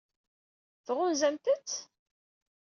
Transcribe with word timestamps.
Tɣunzamt-tt? 0.85 1.69